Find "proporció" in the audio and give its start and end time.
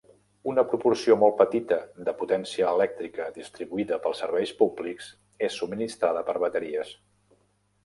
0.69-1.17